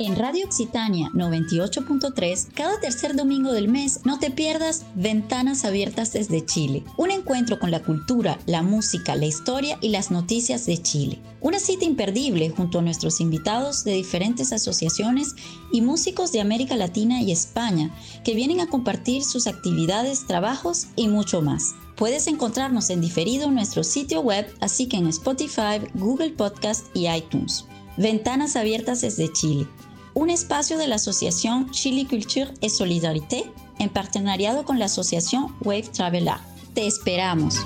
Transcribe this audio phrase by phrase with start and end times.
[0.00, 6.44] En Radio Occitania 98.3, cada tercer domingo del mes no te pierdas Ventanas Abiertas desde
[6.44, 11.20] Chile, un encuentro con la cultura, la música, la historia y las noticias de Chile.
[11.40, 15.34] Una cita imperdible junto a nuestros invitados de diferentes asociaciones
[15.70, 17.94] y músicos de América Latina y España
[18.24, 21.74] que vienen a compartir sus actividades, trabajos y mucho más.
[21.94, 27.08] Puedes encontrarnos en diferido en nuestro sitio web, así que en Spotify, Google Podcast y
[27.08, 27.64] iTunes.
[27.96, 29.68] Ventanas Abiertas desde Chile,
[30.14, 33.44] un espacio de la Asociación Chile Culture et Solidarité
[33.78, 36.38] en partenariado con la Asociación Wave Traveler.
[36.74, 37.56] Te esperamos.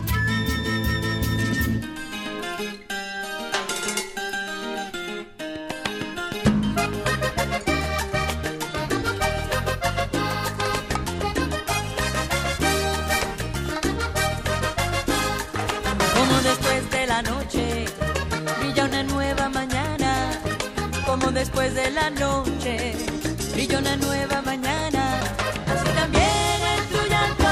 [21.82, 22.74] De la noche.
[23.52, 25.02] Brilla una nueva mañana,
[25.72, 27.50] así también en tu llanto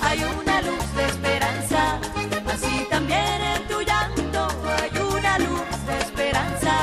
[0.00, 1.80] hay una luz de esperanza,
[2.54, 4.40] así también en tu llanto
[4.78, 6.74] hay una luz de esperanza,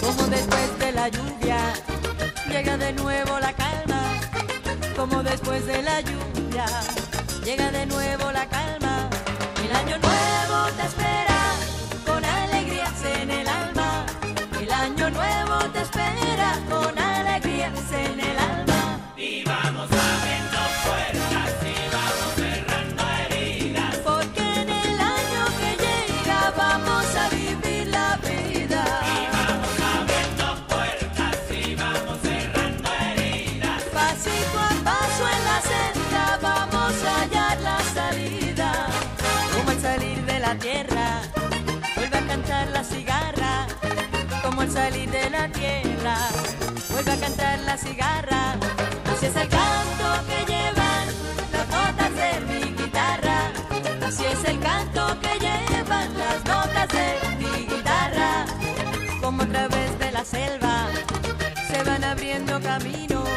[0.00, 1.58] como después de la lluvia
[2.52, 4.02] llega de nuevo la calma,
[4.96, 6.66] como después de la lluvia
[7.44, 9.08] llega de nuevo la calma.
[9.64, 11.03] El año nuevo te espera
[40.58, 41.20] tierra,
[41.94, 43.13] vuelve a cantar la cigarra.
[44.44, 46.16] Como al salir de la tierra,
[46.90, 48.56] vuelve a cantar la cigarra.
[49.12, 51.06] Así es el canto que llevan
[51.52, 53.50] las notas de mi guitarra.
[54.06, 58.44] Así es el canto que llevan las notas de mi guitarra.
[59.22, 60.88] Como a través de la selva
[61.68, 63.28] se van abriendo caminos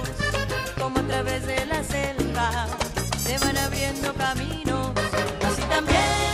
[0.78, 2.68] como a través de la selva
[3.18, 4.92] se van abriendo caminos.
[5.46, 6.27] Así también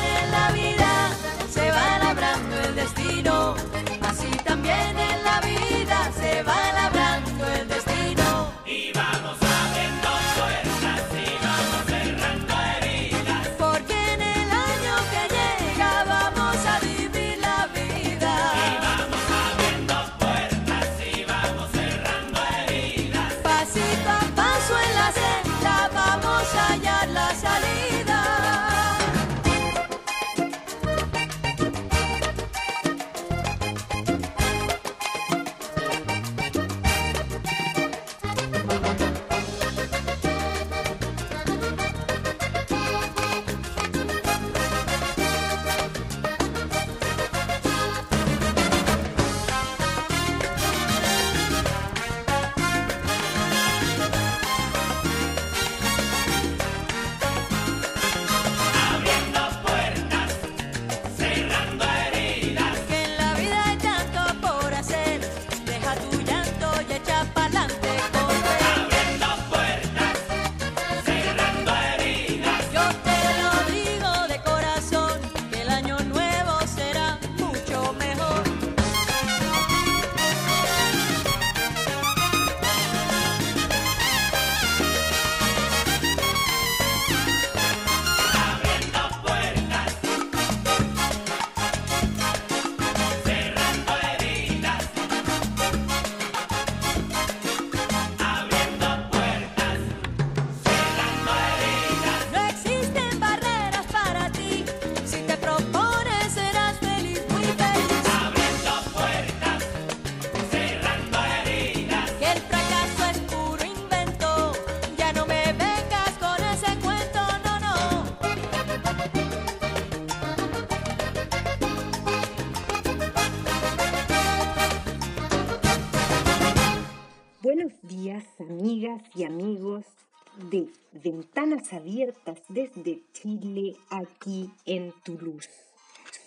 [131.74, 135.50] Abiertas desde Chile, aquí en Toulouse.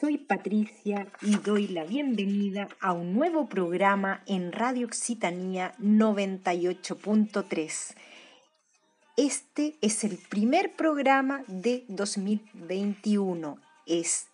[0.00, 7.94] Soy Patricia y doy la bienvenida a un nuevo programa en Radio Occitanía 98.3.
[9.16, 13.58] Este es el primer programa de 2021.
[13.86, 14.26] Es,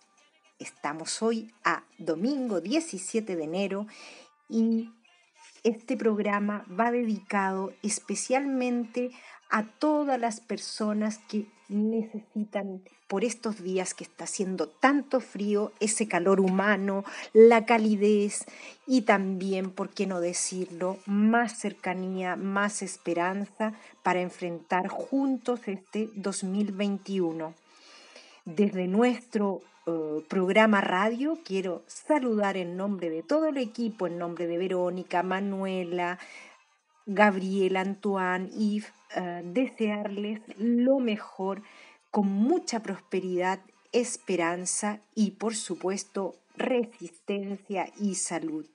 [0.57, 3.85] estamos hoy a domingo 17 de enero
[4.49, 4.89] y
[5.63, 9.11] este programa va dedicado especialmente
[9.53, 16.07] a todas las personas que necesitan por estos días que está haciendo tanto frío, ese
[16.07, 17.03] calor humano,
[17.33, 18.45] la calidez
[18.87, 27.53] y también, por qué no decirlo, más cercanía, más esperanza para enfrentar juntos este 2021.
[28.45, 34.47] Desde nuestro eh, programa radio quiero saludar en nombre de todo el equipo, en nombre
[34.47, 36.17] de Verónica, Manuela,
[37.05, 41.63] Gabriel, Antoine, Yves, eh, desearles lo mejor
[42.11, 43.59] con mucha prosperidad,
[43.91, 48.65] esperanza y por supuesto resistencia y salud.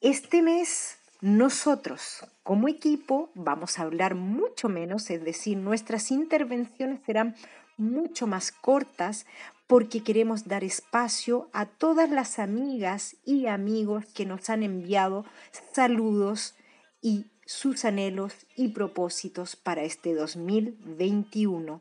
[0.00, 7.36] Este mes nosotros como equipo vamos a hablar mucho menos, es decir, nuestras intervenciones serán
[7.76, 9.26] mucho más cortas
[9.66, 15.24] porque queremos dar espacio a todas las amigas y amigos que nos han enviado
[15.72, 16.54] saludos
[17.00, 21.80] y sus anhelos y propósitos para este 2021.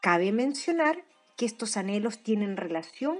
[0.00, 1.02] Cabe mencionar
[1.36, 3.18] que estos anhelos tienen relación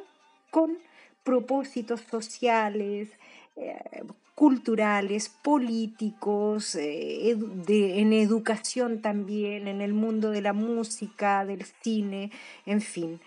[0.50, 0.78] con
[1.24, 3.08] propósitos sociales,
[3.56, 4.04] eh,
[4.34, 7.36] culturales, políticos, eh,
[7.68, 12.30] en educación también, en el mundo de la música, del cine,
[12.64, 13.20] en fin.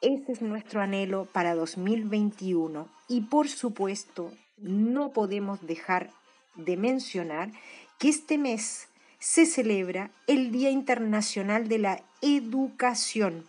[0.00, 6.10] Ese es nuestro anhelo para 2021 y por supuesto no podemos dejar
[6.56, 7.52] de mencionar
[7.98, 8.88] que este mes
[9.18, 13.46] se celebra el Día Internacional de la Educación,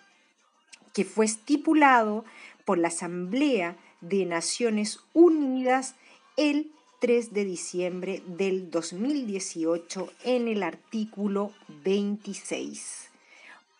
[0.93, 2.25] que fue estipulado
[2.65, 5.95] por la Asamblea de Naciones Unidas
[6.37, 11.51] el 3 de diciembre del 2018 en el artículo
[11.83, 13.09] 26.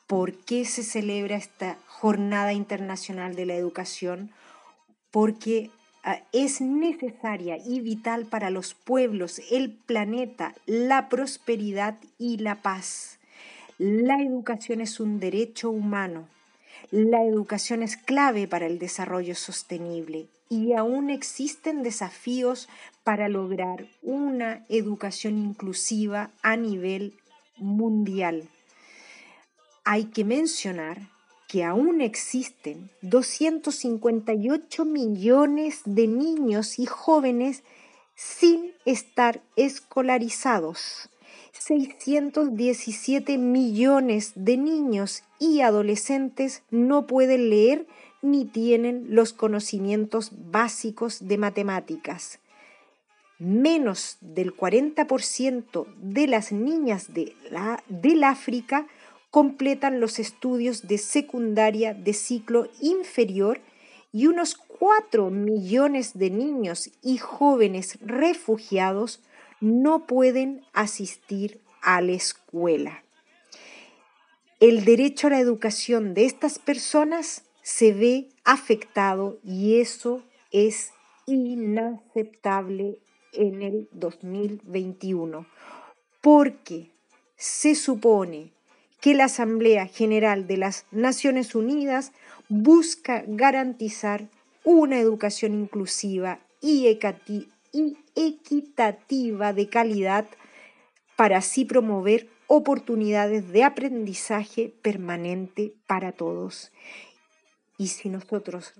[0.05, 4.31] ¿Por qué se celebra esta Jornada Internacional de la Educación?
[5.11, 5.71] Porque
[6.31, 13.19] es necesaria y vital para los pueblos, el planeta, la prosperidad y la paz.
[13.77, 16.27] La educación es un derecho humano.
[16.91, 22.69] La educación es clave para el desarrollo sostenible y aún existen desafíos
[23.03, 27.13] para lograr una educación inclusiva a nivel
[27.57, 28.49] mundial.
[29.83, 31.01] Hay que mencionar
[31.47, 37.63] que aún existen 258 millones de niños y jóvenes
[38.15, 41.09] sin estar escolarizados.
[41.53, 47.88] 617 millones de niños y adolescentes no pueden leer
[48.21, 52.39] ni tienen los conocimientos básicos de matemáticas.
[53.39, 58.88] Menos del 40% de las niñas de la, del África
[59.37, 63.61] completan los estudios de secundaria de ciclo inferior
[64.11, 69.21] y unos 4 millones de niños y jóvenes refugiados
[69.61, 73.03] no pueden asistir a la escuela.
[74.59, 80.93] El derecho a la educación de estas personas se ve afectado y eso es
[81.27, 82.97] inaceptable
[83.33, 85.45] en el 2021,
[86.21, 86.89] porque
[87.35, 88.56] se supone
[89.07, 92.12] que la Asamblea General de las Naciones Unidas
[92.50, 94.27] busca garantizar
[94.65, 96.88] una educación inclusiva y,
[98.15, 100.27] equitativa de calidad
[101.15, 106.73] para así promover oportunidades de aprendizaje permanente para todos.
[107.78, 108.73] Y si nosotros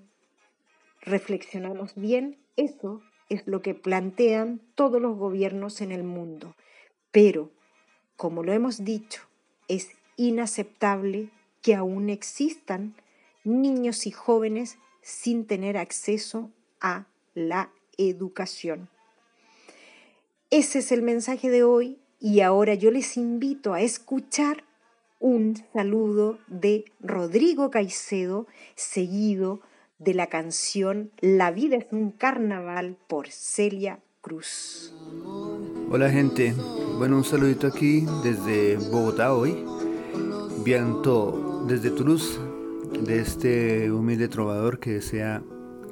[1.04, 6.54] reflexionamos bien, eso es lo que plantean todos los gobiernos en el mundo.
[7.12, 7.50] Pero,
[8.18, 9.22] como lo hemos dicho,
[9.70, 11.30] es inaceptable
[11.62, 12.96] que aún existan
[13.44, 18.90] niños y jóvenes sin tener acceso a la educación.
[20.50, 24.64] Ese es el mensaje de hoy y ahora yo les invito a escuchar
[25.20, 29.62] un saludo de Rodrigo Caicedo seguido
[30.00, 34.94] de la canción La vida es un carnaval por Celia Cruz.
[35.90, 36.54] Hola gente,
[36.98, 39.77] bueno un saludito aquí desde Bogotá hoy
[40.68, 42.38] Viento desde Toulouse,
[43.06, 45.42] de este humilde trovador que desea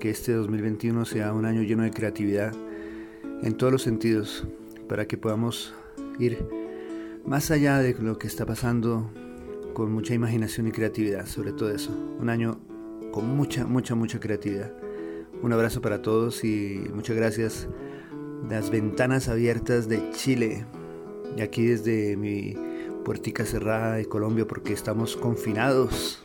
[0.01, 2.53] que este 2021 sea un año lleno de creatividad
[3.41, 4.45] en todos los sentidos,
[4.89, 5.73] para que podamos
[6.19, 6.45] ir
[7.25, 9.09] más allá de lo que está pasando
[9.73, 11.91] con mucha imaginación y creatividad, sobre todo eso.
[12.19, 12.59] Un año
[13.13, 14.73] con mucha, mucha, mucha creatividad.
[15.41, 17.69] Un abrazo para todos y muchas gracias.
[18.49, 20.65] Las ventanas abiertas de Chile.
[21.37, 22.57] Y aquí desde mi
[23.05, 26.21] puertica cerrada de Colombia porque estamos confinados.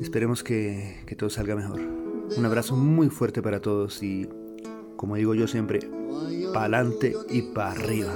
[0.00, 1.80] Esperemos que, todo salga mejor.
[1.80, 4.28] Un abrazo muy fuerte para todos y,
[4.96, 5.80] como digo yo siempre,
[6.52, 8.14] pa'lante y para arriba.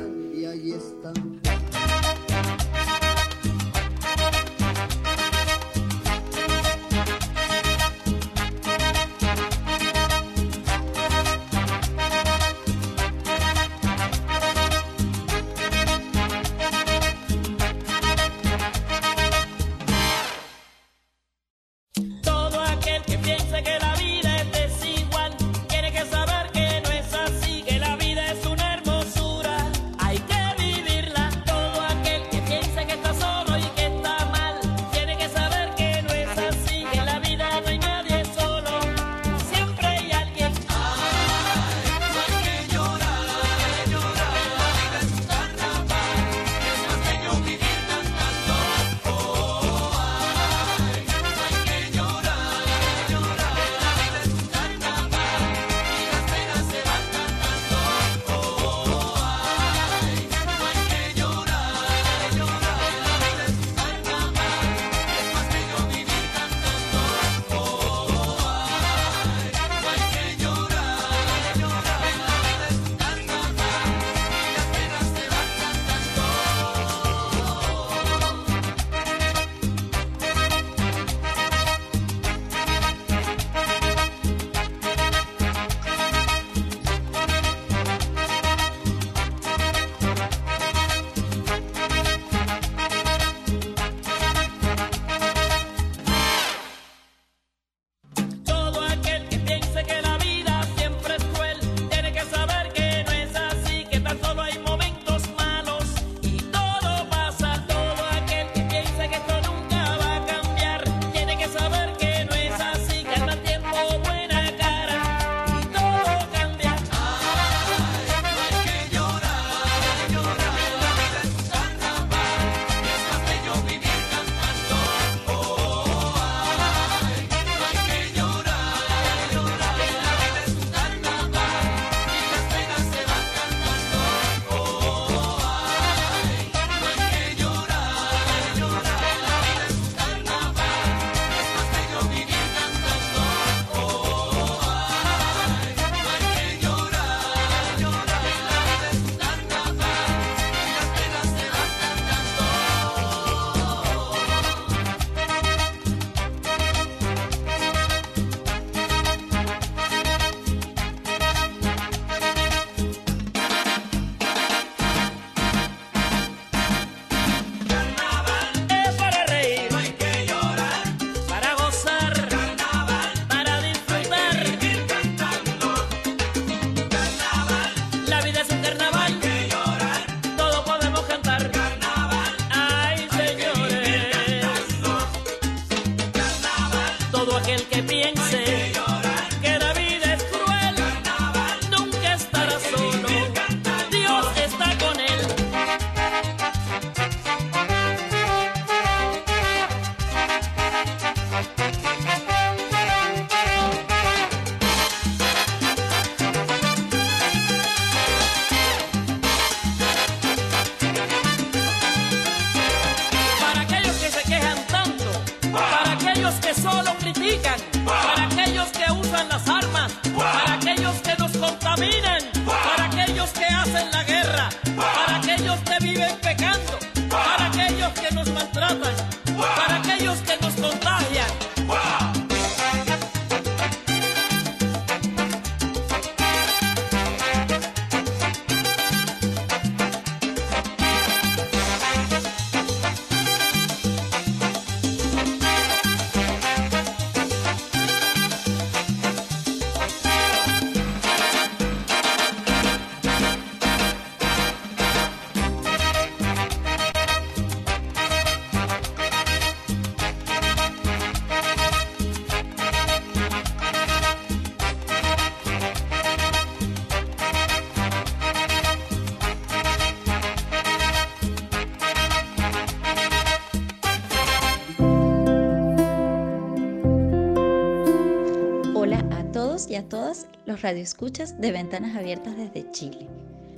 [280.61, 283.09] Los radioescuchas de Ventanas Abiertas desde Chile.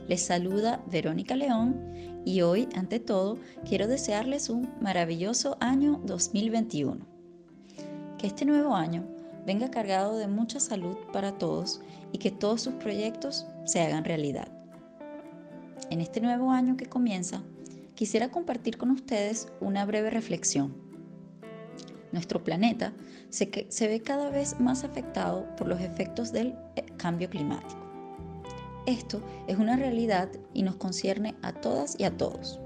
[0.07, 7.05] Les saluda Verónica León y hoy, ante todo, quiero desearles un maravilloso año 2021.
[8.19, 9.05] Que este nuevo año
[9.45, 11.81] venga cargado de mucha salud para todos
[12.13, 14.47] y que todos sus proyectos se hagan realidad.
[15.91, 17.43] En este nuevo año que comienza,
[17.97, 20.82] quisiera compartir con ustedes una breve reflexión.
[22.13, 22.93] Nuestro planeta
[23.31, 23.49] se,
[23.89, 27.81] ve cada vez más afectado por los efectos del eh, cambio climático.
[28.87, 32.61] Esto es una realidad y nos concierne a todas y a todos.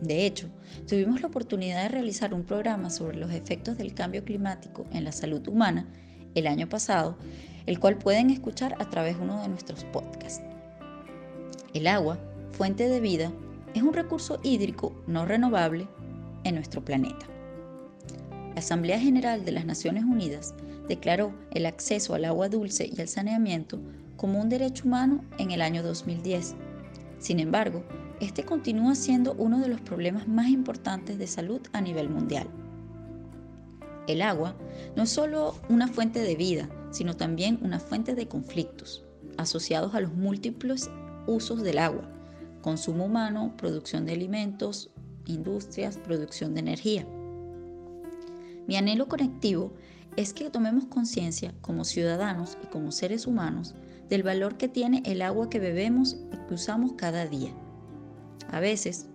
[0.00, 0.48] De hecho,
[0.88, 5.12] tuvimos la oportunidad de realizar un programa sobre los efectos del cambio climático en la
[5.12, 5.86] salud humana
[6.34, 7.16] el año pasado,
[7.66, 10.42] el cual pueden escuchar a través de uno de nuestros podcasts.
[11.74, 12.18] El agua,
[12.52, 13.30] fuente de vida,
[13.74, 15.86] es un recurso hídrico no renovable
[16.44, 17.26] en nuestro planeta.
[18.58, 20.52] La Asamblea General de las Naciones Unidas
[20.88, 23.80] declaró el acceso al agua dulce y al saneamiento
[24.16, 26.56] como un derecho humano en el año 2010.
[27.20, 27.84] Sin embargo,
[28.20, 32.48] este continúa siendo uno de los problemas más importantes de salud a nivel mundial.
[34.08, 34.56] El agua
[34.96, 39.04] no es solo una fuente de vida, sino también una fuente de conflictos
[39.36, 40.90] asociados a los múltiples
[41.28, 42.10] usos del agua,
[42.60, 44.90] consumo humano, producción de alimentos,
[45.26, 47.06] industrias, producción de energía.
[48.68, 49.72] Mi anhelo conectivo
[50.16, 53.74] es que tomemos conciencia como ciudadanos y como seres humanos
[54.08, 57.50] del valor que tiene el agua que bebemos y que usamos cada día.
[58.52, 59.08] A veces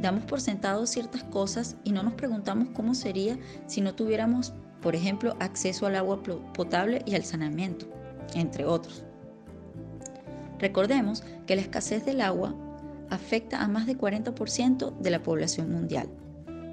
[0.00, 4.94] Damos por sentado ciertas cosas y no nos preguntamos cómo sería si no tuviéramos, por
[4.96, 6.22] ejemplo, acceso al agua
[6.54, 7.86] potable y al saneamiento,
[8.34, 9.04] entre otros.
[10.58, 12.54] Recordemos que la escasez del agua
[13.10, 16.08] afecta a más del 40% de la población mundial.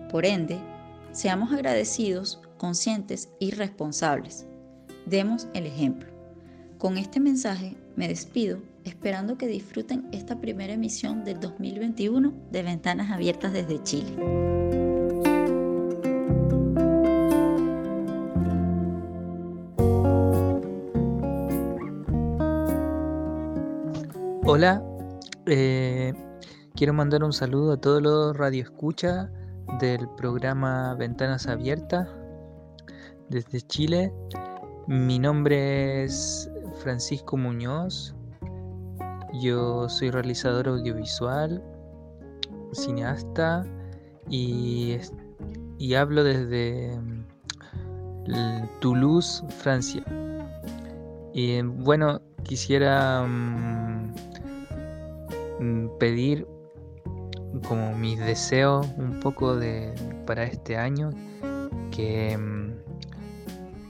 [0.09, 0.57] Por ende,
[1.11, 4.45] seamos agradecidos, conscientes y responsables.
[5.05, 6.09] Demos el ejemplo.
[6.77, 13.11] Con este mensaje me despido esperando que disfruten esta primera emisión del 2021 de Ventanas
[13.11, 14.15] Abiertas desde Chile.
[24.45, 24.81] Hola,
[25.45, 26.13] eh,
[26.73, 29.29] quiero mandar un saludo a todos los radioescuchas
[29.79, 32.07] del programa Ventanas Abiertas
[33.29, 34.11] desde Chile.
[34.87, 36.49] Mi nombre es
[36.81, 38.15] Francisco Muñoz.
[39.41, 41.63] Yo soy realizador audiovisual,
[42.71, 43.65] cineasta
[44.29, 44.97] y,
[45.77, 50.03] y hablo desde mm, Toulouse, Francia.
[51.33, 54.13] Y bueno, quisiera mm,
[55.59, 56.47] mm, pedir
[57.61, 59.93] como mis deseos un poco de
[60.25, 61.09] para este año
[61.91, 62.37] que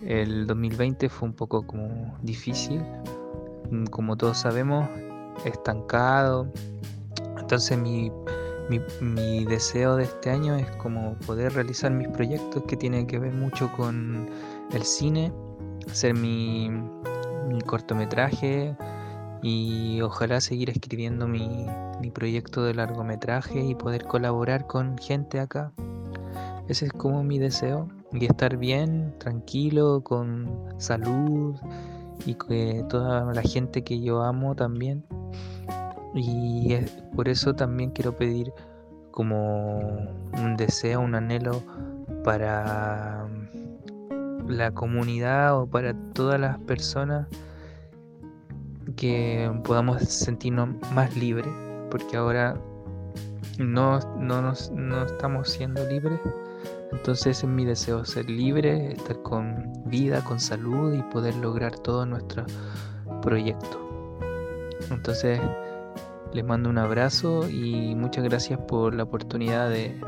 [0.07, 2.81] el 2020 fue un poco como difícil,
[3.71, 4.87] mm, como todos sabemos,
[5.43, 6.47] estancado.
[7.37, 8.11] Entonces mi,
[9.45, 13.71] deseo de este año es como poder realizar mis proyectos que tienen que ver mucho
[13.73, 14.29] con
[14.71, 15.31] el cine,
[15.89, 16.69] hacer mi,
[17.49, 18.75] mi cortometraje
[19.41, 21.65] y ojalá seguir escribiendo mi,
[22.01, 25.71] mi proyecto de largometraje y poder colaborar con gente acá.
[26.67, 31.55] Ese es como mi deseo y estar bien, tranquilo, con salud
[32.25, 35.03] y que toda la gente que yo amo también.
[36.13, 36.75] Y
[37.15, 38.51] por eso también quiero pedir
[39.11, 39.79] como
[40.33, 41.61] un deseo, un anhelo
[42.23, 43.27] para
[44.47, 47.27] la comunidad o para todas las personas
[48.95, 51.51] que podamos sentirnos más libres,
[51.89, 52.55] porque ahora
[53.57, 56.19] no, no, nos, no estamos siendo libres
[56.91, 62.05] entonces es mi deseo ser libre, estar con vida, con salud y poder lograr todo
[62.05, 62.45] nuestro
[63.21, 63.79] proyecto.
[64.89, 65.39] Entonces
[66.33, 69.99] les mando un abrazo y muchas gracias por la oportunidad de,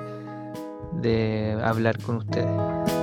[1.02, 2.99] de hablar con ustedes.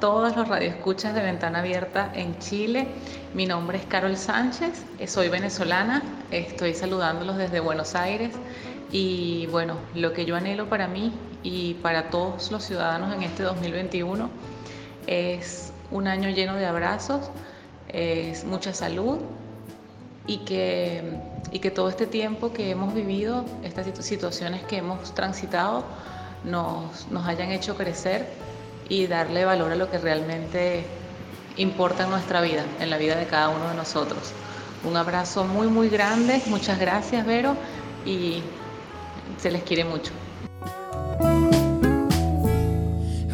[0.00, 2.88] Todos los radioescuchas de Ventana Abierta en Chile.
[3.34, 8.30] Mi nombre es Carol Sánchez, soy venezolana, estoy saludándolos desde Buenos Aires
[8.90, 13.42] y bueno, lo que yo anhelo para mí y para todos los ciudadanos en este
[13.42, 14.30] 2021
[15.06, 17.30] es un año lleno de abrazos,
[17.88, 19.18] es mucha salud
[20.26, 21.02] y que,
[21.52, 25.84] y que todo este tiempo que hemos vivido, estas situaciones que hemos transitado,
[26.42, 28.26] nos, nos hayan hecho crecer
[28.88, 30.84] y darle valor a lo que realmente
[31.56, 34.32] importa en nuestra vida, en la vida de cada uno de nosotros.
[34.84, 37.56] Un abrazo muy, muy grande, muchas gracias Vero
[38.06, 38.42] y
[39.38, 40.12] se les quiere mucho.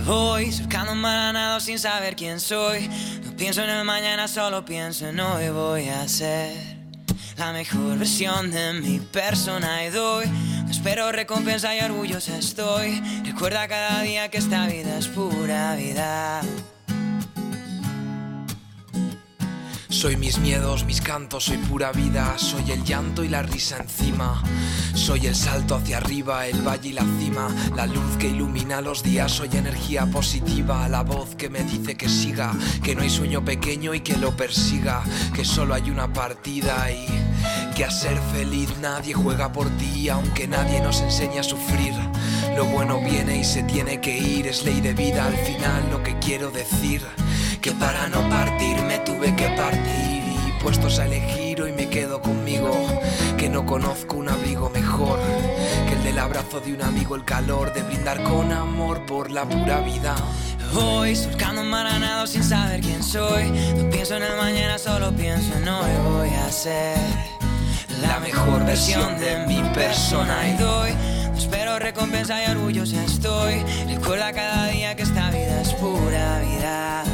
[0.06, 2.88] Hoy surcando nada sin saber quién soy.
[3.24, 6.52] No pienso en el mañana, solo pienso en hoy voy a hacer
[7.36, 10.26] la mejor versión de mi persona y doy.
[10.74, 13.00] Espero recompensa y orgullosa estoy.
[13.24, 16.42] Recuerda cada día que esta vida es pura vida.
[19.94, 24.42] Soy mis miedos, mis cantos, soy pura vida, soy el llanto y la risa encima.
[24.92, 29.04] Soy el salto hacia arriba, el valle y la cima, la luz que ilumina los
[29.04, 32.52] días, soy energía positiva, la voz que me dice que siga,
[32.83, 37.07] que no hay sueño pequeño y que lo persiga, que solo hay una partida y
[37.76, 41.94] que a ser feliz nadie juega por ti, aunque nadie nos enseña a sufrir.
[42.57, 46.02] Lo bueno viene y se tiene que ir, es ley de vida al final lo
[46.02, 47.00] que quiero decir.
[47.64, 52.20] Que para no partir me tuve que partir y puestos a elegir hoy me quedo
[52.20, 52.70] conmigo.
[53.38, 55.18] Que no conozco un abrigo mejor
[55.88, 59.48] que el del abrazo de un amigo, el calor de brindar con amor por la
[59.48, 60.14] pura vida.
[60.74, 63.44] Voy surcando un mar a nado sin saber quién soy.
[63.79, 65.90] No pienso en el mañana, solo pienso en hoy.
[66.12, 66.98] Voy a ser
[68.03, 70.90] la mejor versión de mi persona y doy.
[71.33, 73.64] No espero recompensa y orgullosa estoy.
[73.88, 77.05] Recuerda cada día que esta vida es pura vida.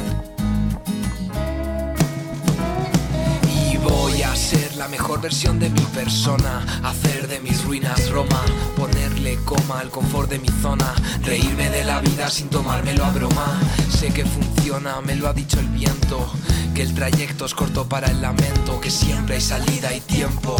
[4.81, 8.41] La mejor versión de mi persona, hacer de mis ruinas Roma,
[8.75, 10.91] ponerle coma al confort de mi zona,
[11.23, 13.59] reírme de la vida sin tomármelo a broma.
[13.91, 16.33] Sé que funciona, me lo ha dicho el viento,
[16.73, 20.55] que el trayecto es corto para el lamento, que siempre hay salida y tiempo,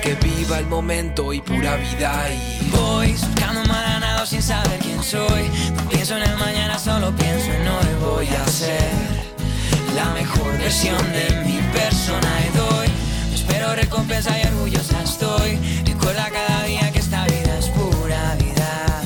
[0.00, 4.42] que viva el momento y pura vida y Voy surcando un mar a nado sin
[4.42, 5.50] saber quién soy.
[5.74, 8.14] No pienso en el mañana, solo pienso en hoy.
[8.14, 8.92] Voy a ser
[9.96, 12.79] la mejor versión de mi persona y.
[13.60, 15.58] Espero recompensa y orgullosa estoy.
[15.84, 19.02] Recuerda cada día que esta vida es pura vida.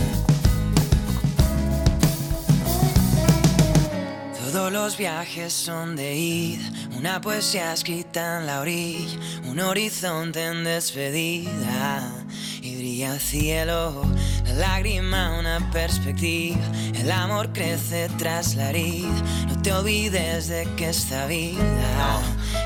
[4.38, 10.62] Todos los viajes son de ida, una poesía escrita en la orilla, un horizonte en
[10.62, 12.12] despedida.
[12.62, 14.04] Y brilla el cielo,
[14.46, 16.64] la lágrima, una perspectiva.
[16.94, 19.20] El amor crece tras la herida.
[19.48, 22.20] No te olvides de que esta vida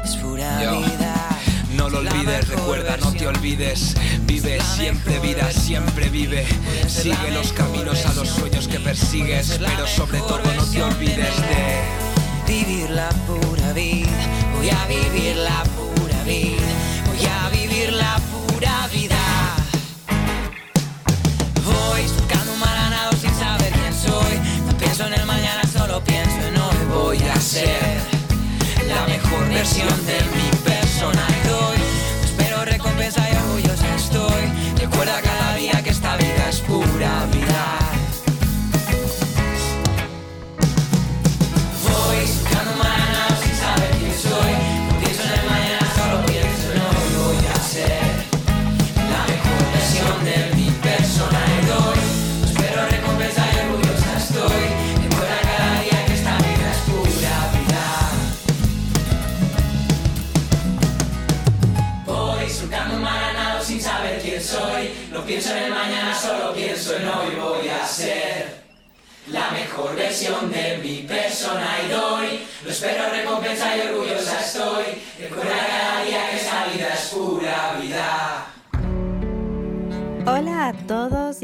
[0.05, 0.81] es pura Yo.
[0.81, 1.39] vida.
[1.79, 3.95] No lo olvides, recuerda, no te olvides.
[4.23, 6.45] Vive siempre vida, siempre vive.
[6.89, 11.47] Sigue los caminos a los sueños que persigues, pero sobre todo no te olvides mí.
[11.47, 12.65] de.
[12.65, 14.11] Vivir la pura vida,
[14.57, 16.67] voy a vivir la pura vida,
[17.07, 19.17] voy a vivir la pura vida.
[21.65, 24.41] Voy surcando un mar a nado sin saber quién soy.
[24.67, 26.77] No pienso en el mañana, solo pienso en hoy.
[26.93, 28.01] Voy a ser
[28.89, 30.58] la mejor versión de mi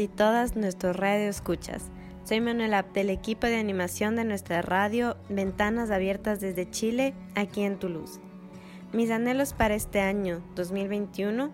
[0.05, 1.89] y todas nuestros radio escuchas.
[2.25, 7.79] Soy Manuela del equipo de animación de nuestra radio Ventanas Abiertas desde Chile, aquí en
[7.79, 8.19] Toulouse.
[8.93, 11.49] Mis anhelos para este año 2021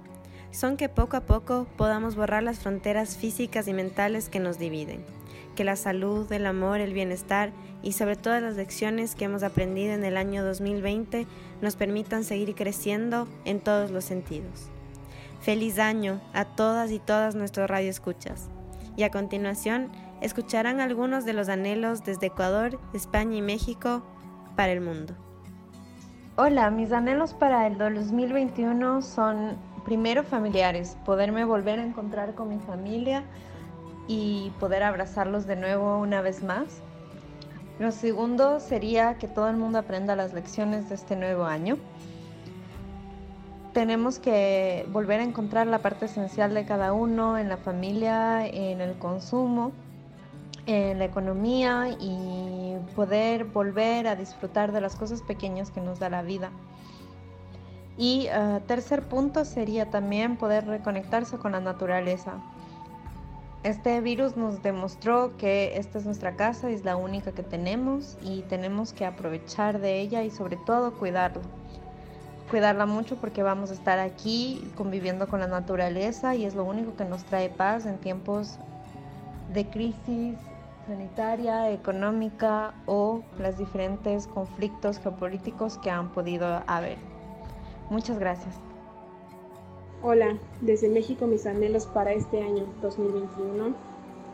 [0.51, 5.05] son que poco a poco podamos borrar las fronteras físicas y mentales que nos dividen,
[5.55, 9.93] que la salud, el amor, el bienestar y sobre todo las lecciones que hemos aprendido
[9.93, 11.25] en el año 2020
[11.61, 14.69] nos permitan seguir creciendo en todos los sentidos.
[15.41, 18.49] Feliz año a todas y todas nuestros radioescuchas.
[18.95, 24.03] Y a continuación escucharán algunos de los anhelos desde Ecuador, España y México
[24.55, 25.15] para el mundo.
[26.35, 32.59] Hola, mis anhelos para el 2021 son primero familiares, poderme volver a encontrar con mi
[32.59, 33.23] familia
[34.07, 36.83] y poder abrazarlos de nuevo una vez más.
[37.79, 41.77] Lo segundo sería que todo el mundo aprenda las lecciones de este nuevo año.
[43.73, 48.81] Tenemos que volver a encontrar la parte esencial de cada uno en la familia, en
[48.81, 49.71] el consumo,
[50.65, 56.09] en la economía y poder volver a disfrutar de las cosas pequeñas que nos da
[56.09, 56.51] la vida.
[57.97, 62.41] Y uh, tercer punto sería también poder reconectarse con la naturaleza.
[63.63, 68.41] Este virus nos demostró que esta es nuestra casa, es la única que tenemos y
[68.49, 71.41] tenemos que aprovechar de ella y sobre todo cuidarla.
[72.51, 76.97] Cuidarla mucho porque vamos a estar aquí conviviendo con la naturaleza y es lo único
[76.97, 78.59] que nos trae paz en tiempos
[79.53, 80.37] de crisis
[80.85, 86.97] sanitaria, económica o los diferentes conflictos geopolíticos que han podido haber.
[87.89, 88.53] Muchas gracias.
[90.03, 93.73] Hola, desde México mis anhelos para este año 2021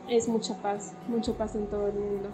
[0.09, 2.29] es mucha paz, mucha paz en todo el mundo.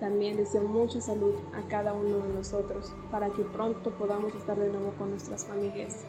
[0.00, 4.70] También deseo mucha salud a cada uno de nosotros para que pronto podamos estar de
[4.70, 6.04] nuevo con nuestras familias.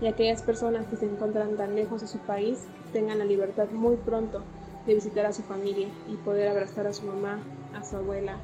[0.00, 3.96] Y aquellas personas que se encuentran tan lejos de su país tengan la libertad muy
[3.96, 4.42] pronto
[4.86, 7.40] de visitar a su familia y poder abrazar a su mamá,
[7.74, 8.36] a su abuela,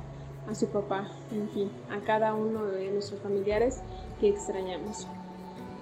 [0.49, 3.81] a su papá, en fin, a cada uno de nuestros familiares
[4.21, 5.07] que extrañamos.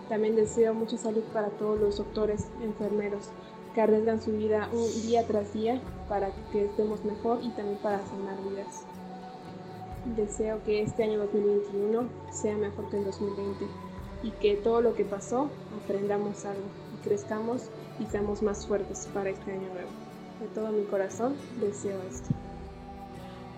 [0.08, 3.30] También deseo mucha salud para todos los doctores, enfermeros,
[3.74, 7.98] que arriesgan su vida un día tras día para que estemos mejor y también para
[7.98, 8.84] sanar vidas.
[10.16, 13.66] Deseo que este año 2021 sea mejor que el 2020
[14.22, 15.50] y que todo lo que pasó
[15.84, 16.62] aprendamos algo
[16.94, 17.68] y crezcamos
[18.00, 19.90] y seamos más fuertes para este año nuevo.
[20.40, 22.30] De todo mi corazón deseo esto.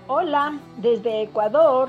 [0.09, 1.89] Hola, desde Ecuador.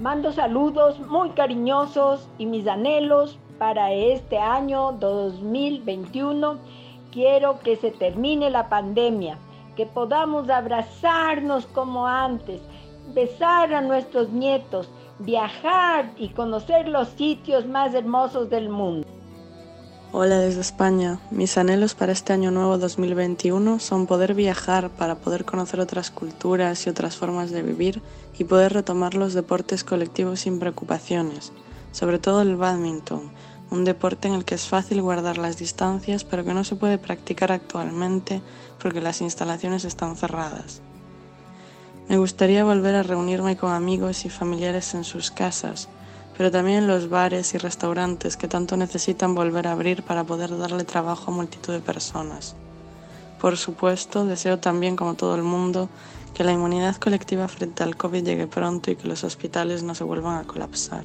[0.00, 6.58] Mando saludos muy cariñosos y mis anhelos para este año 2021.
[7.12, 9.38] Quiero que se termine la pandemia,
[9.76, 12.60] que podamos abrazarnos como antes,
[13.14, 14.88] besar a nuestros nietos,
[15.18, 19.06] viajar y conocer los sitios más hermosos del mundo.
[20.12, 21.18] Hola desde España.
[21.30, 26.86] Mis anhelos para este año nuevo 2021 son poder viajar para poder conocer otras culturas
[26.86, 28.00] y otras formas de vivir
[28.38, 31.52] y poder retomar los deportes colectivos sin preocupaciones,
[31.92, 33.30] sobre todo el badminton,
[33.70, 36.98] un deporte en el que es fácil guardar las distancias pero que no se puede
[36.98, 38.40] practicar actualmente
[38.80, 40.82] porque las instalaciones están cerradas.
[42.08, 45.88] Me gustaría volver a reunirme con amigos y familiares en sus casas,
[46.36, 50.84] pero también los bares y restaurantes que tanto necesitan volver a abrir para poder darle
[50.84, 52.54] trabajo a multitud de personas.
[53.40, 55.88] Por supuesto, deseo también, como todo el mundo,
[56.32, 60.04] que la inmunidad colectiva frente al COVID llegue pronto y que los hospitales no se
[60.04, 61.04] vuelvan a colapsar.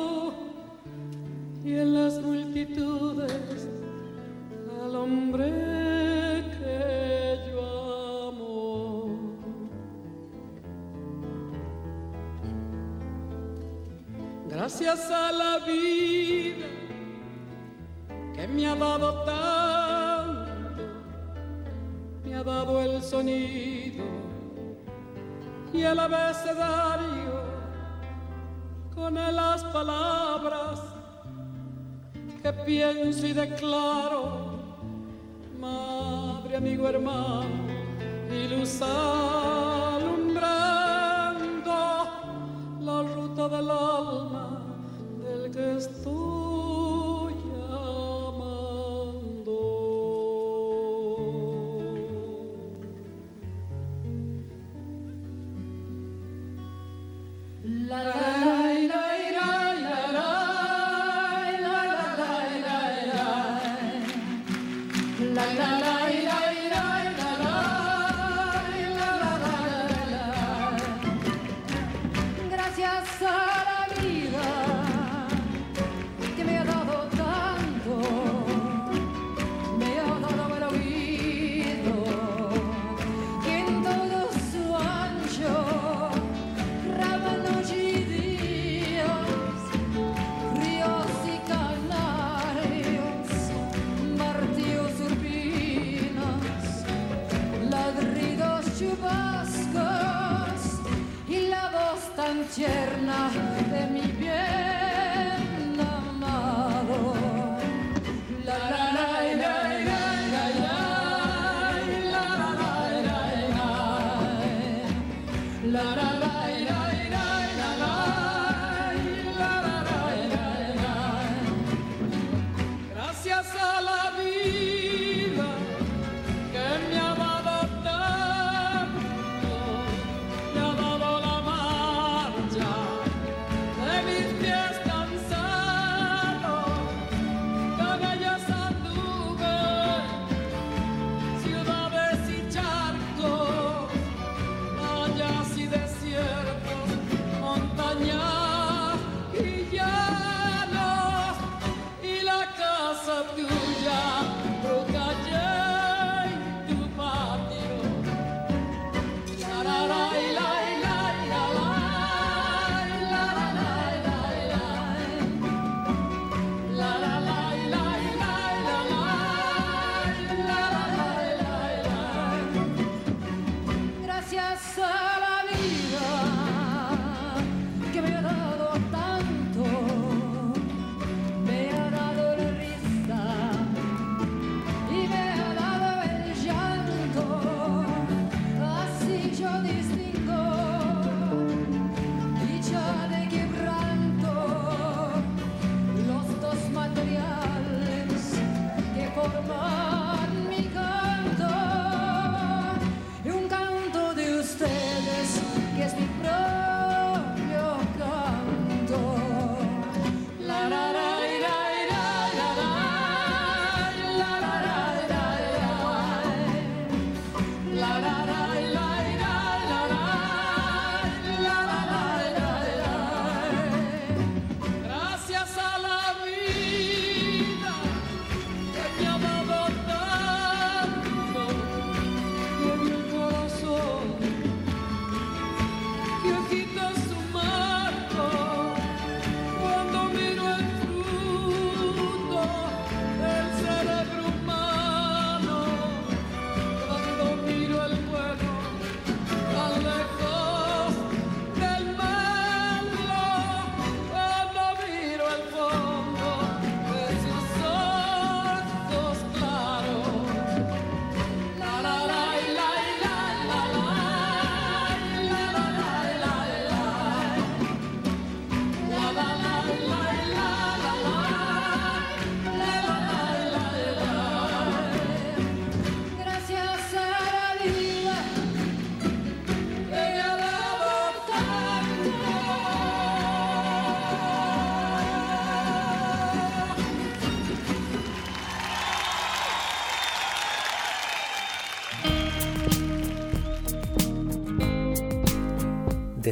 [1.63, 3.67] y en las multitudes
[4.83, 5.45] al hombre
[6.57, 9.19] que yo amo.
[14.49, 16.65] Gracias a la vida
[18.33, 20.83] que me ha dado tanto,
[22.23, 24.05] me ha dado el sonido
[25.71, 27.41] y el abecedario
[28.95, 31.00] con las palabras
[32.41, 34.59] que pienso y declaro,
[35.59, 37.45] madre, amigo, hermano,
[38.31, 38.47] y
[38.81, 40.41] alumbrando
[42.79, 44.61] la ruta del alma
[45.23, 46.50] del que estoy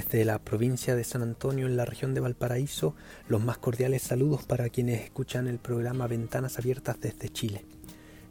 [0.09, 2.95] Desde la provincia de San Antonio, en la región de Valparaíso,
[3.27, 7.63] los más cordiales saludos para quienes escuchan el programa Ventanas Abiertas desde Chile.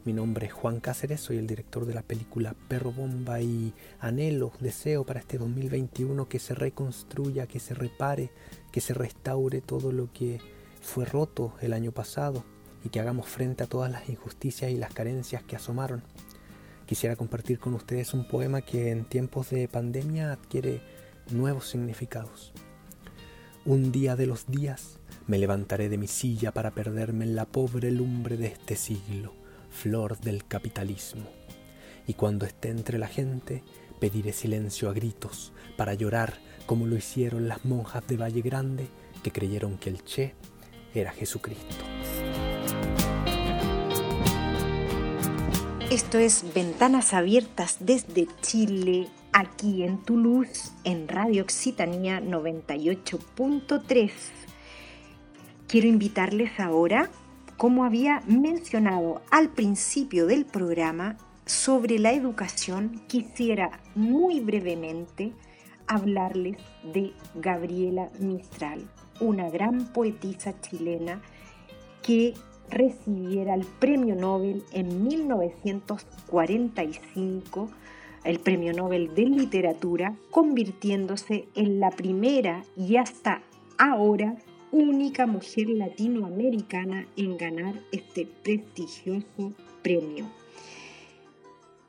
[0.03, 4.51] Mi nombre es Juan Cáceres, soy el director de la película Perro Bomba y anhelo,
[4.59, 8.29] deseo para este 2021 que se reconstruya, que se repare,
[8.73, 10.41] que se restaure todo lo que
[10.81, 12.43] fue roto el año pasado
[12.83, 16.03] y que hagamos frente a todas las injusticias y las carencias que asomaron.
[16.85, 20.81] Quisiera compartir con ustedes un poema que en tiempos de pandemia adquiere
[21.31, 22.53] nuevos significados.
[23.65, 27.91] Un día de los días me levantaré de mi silla para perderme en la pobre
[27.91, 29.33] lumbre de este siglo,
[29.69, 31.29] flor del capitalismo.
[32.07, 33.63] Y cuando esté entre la gente,
[33.99, 38.87] pediré silencio a gritos para llorar como lo hicieron las monjas de Valle Grande
[39.23, 40.33] que creyeron que el Che
[40.93, 41.85] era Jesucristo.
[45.91, 54.11] Esto es Ventanas Abiertas desde Chile, aquí en Toulouse, en Radio Occitanía 98.3.
[55.67, 57.11] Quiero invitarles ahora,
[57.57, 65.33] como había mencionado al principio del programa, sobre la educación, quisiera muy brevemente
[65.87, 66.57] hablarles
[66.93, 68.87] de Gabriela Mistral,
[69.19, 71.19] una gran poetisa chilena
[72.03, 72.35] que
[72.69, 77.69] recibiera el premio Nobel en 1945,
[78.23, 83.41] el premio Nobel de Literatura, convirtiéndose en la primera y hasta
[83.77, 84.35] ahora
[84.71, 90.29] única mujer latinoamericana en ganar este prestigioso premio.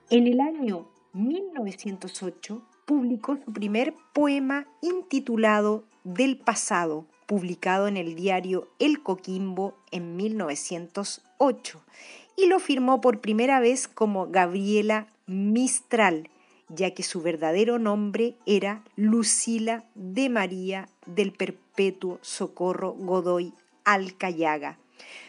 [0.09, 8.69] En el año 1908 publicó su primer poema intitulado Del pasado, publicado en el diario
[8.79, 11.81] El Coquimbo en 1908,
[12.37, 16.29] y lo firmó por primera vez como Gabriela Mistral,
[16.69, 23.55] ya que su verdadero nombre era Lucila de María del Perpetuo Socorro Godoy
[23.85, 24.77] Alcayaga.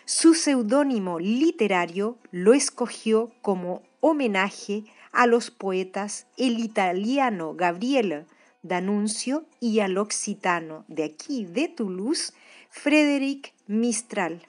[0.06, 8.26] Su seudónimo literario lo escogió como homenaje a los poetas el italiano Gabriele
[8.64, 12.34] D'Annunzio y al occitano de aquí de Toulouse,
[12.72, 14.48] Frédéric Mistral.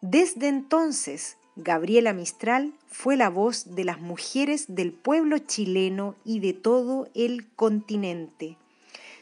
[0.00, 6.52] Desde entonces, Gabriela Mistral fue la voz de las mujeres del pueblo chileno y de
[6.52, 8.58] todo el continente.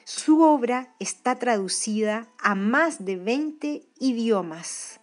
[0.02, 4.98] Su obra está traducida a más de 20 idiomas.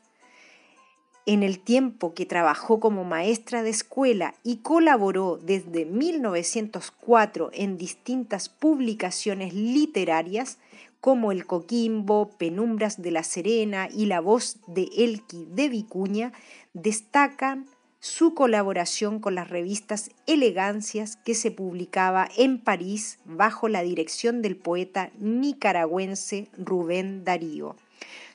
[1.25, 8.49] En el tiempo que trabajó como maestra de escuela y colaboró desde 1904 en distintas
[8.49, 10.57] publicaciones literarias
[11.01, 16.31] como El Coquimbo, Penumbras de la Serena y La Voz de Elqui de Vicuña,
[16.73, 17.65] destacan
[17.99, 24.55] su colaboración con las revistas Elegancias que se publicaba en París bajo la dirección del
[24.55, 27.75] poeta nicaragüense Rubén Darío.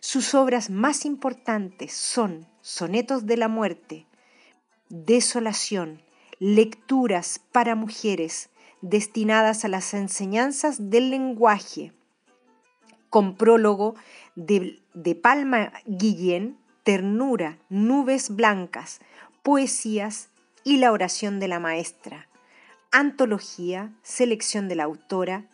[0.01, 4.07] Sus obras más importantes son Sonetos de la Muerte,
[4.89, 6.03] Desolación,
[6.39, 8.51] Lecturas para Mujeres
[8.83, 11.93] destinadas a las enseñanzas del lenguaje,
[13.11, 13.95] con prólogo
[14.35, 14.81] de,
[15.21, 19.01] Palma Guillén, Ternura, Nubes Blancas,
[19.43, 20.31] Poesías
[20.65, 22.29] y la oración de la maestra,
[22.93, 25.49] Antología, selección de la autora,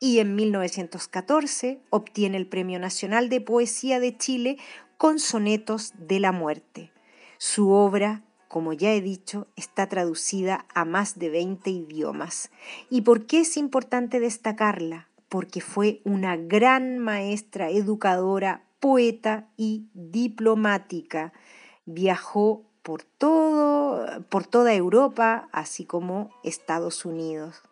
[0.00, 4.58] y en 1914 obtiene el Premio Nacional de Poesía de Chile
[4.96, 6.92] con Sonetos de la Muerte.
[7.38, 12.50] Su obra, como ya he dicho, está traducida a más de 20 idiomas.
[12.90, 15.07] ¿Y por qué es importante destacarla?
[15.28, 21.32] Porque fue una gran maestra, educadora, poeta y diplomática.
[21.84, 27.62] Viajó por, todo, por toda Europa, así como Estados Unidos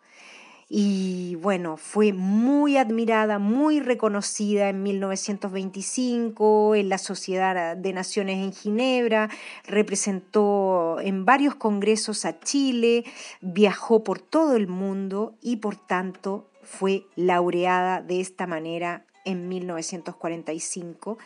[0.69, 8.51] y bueno, fue muy admirada, muy reconocida en 1925 en la Sociedad de Naciones en
[8.51, 9.29] Ginebra,
[9.65, 13.05] representó en varios congresos a Chile,
[13.39, 21.17] viajó por todo el mundo y por tanto fue laureada de esta manera en 1945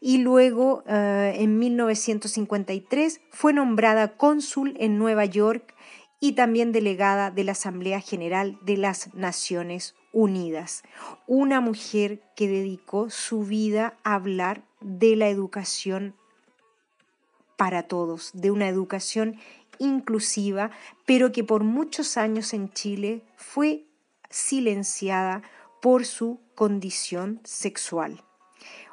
[0.00, 5.74] y luego eh, en 1953 fue nombrada cónsul en Nueva York
[6.20, 10.84] y también delegada de la Asamblea General de las Naciones Unidas.
[11.26, 16.14] Una mujer que dedicó su vida a hablar de la educación
[17.56, 19.38] para todos, de una educación
[19.78, 20.70] inclusiva,
[21.04, 23.84] pero que por muchos años en Chile fue
[24.34, 25.42] silenciada
[25.80, 28.24] por su condición sexual.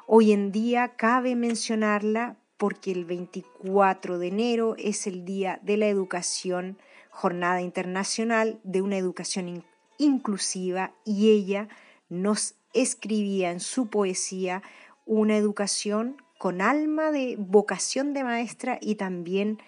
[0.06, 5.88] Hoy en día cabe mencionarla porque el 24 de enero es el Día de la
[5.88, 6.78] Educación
[7.10, 9.64] Jornada Internacional de una Educación
[9.98, 11.68] Inclusiva y ella
[12.08, 14.62] nos escribía en su poesía
[15.06, 19.58] una educación con alma de vocación de maestra y también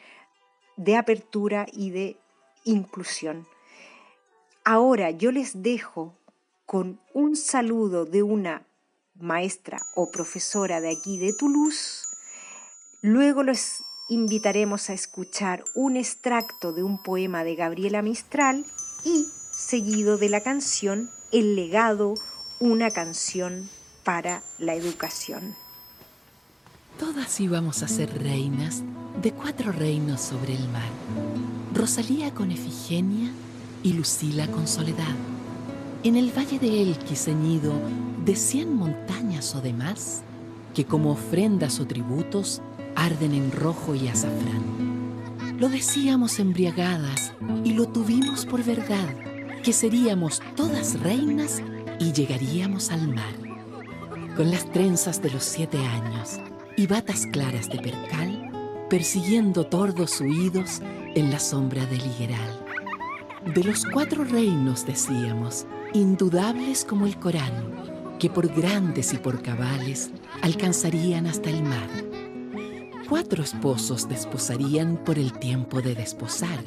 [0.77, 2.17] de apertura y de
[2.63, 3.47] inclusión.
[4.65, 6.17] Ahora yo les dejo
[6.65, 8.67] con un saludo de una
[9.15, 12.07] maestra o profesora de aquí de Toulouse.
[13.03, 18.65] Luego los invitaremos a escuchar un extracto de un poema de Gabriela Mistral
[19.05, 22.15] y seguido de la canción El legado,
[22.59, 23.69] una canción
[24.03, 25.55] para la educación.
[26.99, 28.83] Todas íbamos a ser reinas
[29.21, 30.89] de cuatro reinos sobre el mar.
[31.75, 33.31] Rosalía con Efigenia
[33.85, 35.15] y Lucila con Soledad.
[36.03, 37.73] En el valle de Elqui ceñido
[38.25, 40.23] de cien montañas o demás,
[40.75, 42.63] que como ofrendas o tributos
[42.97, 45.59] arden en rojo y azafrán.
[45.59, 47.33] Lo decíamos embriagadas
[47.63, 49.15] y lo tuvimos por verdad,
[49.63, 51.63] que seríamos todas reinas
[52.01, 53.35] y llegaríamos al mar.
[54.37, 56.41] Con las trenzas de los siete años
[56.77, 60.81] y batas claras de percal, persiguiendo tordos huidos
[61.15, 62.64] en la sombra del higueral.
[63.53, 70.11] De los cuatro reinos decíamos, indudables como el Corán, que por grandes y por cabales
[70.41, 71.89] alcanzarían hasta el mar.
[73.07, 76.59] Cuatro esposos desposarían por el tiempo de desposar,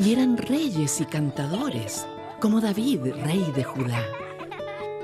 [0.00, 2.04] y eran reyes y cantadores,
[2.40, 4.04] como David, rey de Judá.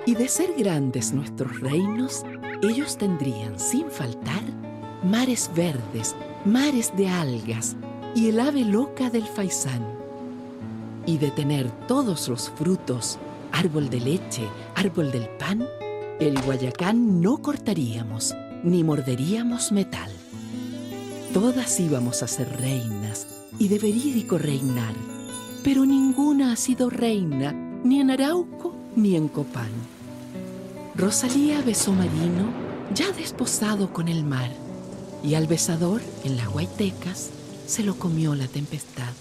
[0.06, 2.24] Y de ser grandes nuestros reinos,
[2.60, 4.42] ellos tendrían, sin faltar,
[5.04, 7.76] mares verdes, mares de algas
[8.16, 9.93] y el ave loca del faisán.
[11.06, 13.18] Y de tener todos los frutos,
[13.52, 15.66] árbol de leche, árbol del pan,
[16.20, 20.10] el guayacán no cortaríamos, ni morderíamos metal.
[21.32, 23.26] Todas íbamos a ser reinas
[23.58, 24.94] y de verídico reinar,
[25.62, 29.70] pero ninguna ha sido reina ni en Arauco ni en Copán.
[30.94, 32.46] Rosalía besó Marino,
[32.94, 34.50] ya desposado con el mar,
[35.24, 37.30] y al besador, en las guaitecas,
[37.66, 39.12] se lo comió la tempestad.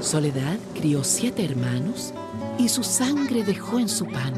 [0.00, 2.14] Soledad crió siete hermanos
[2.58, 4.32] y su sangre dejó en su pan,